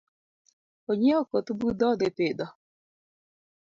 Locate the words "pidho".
2.17-2.47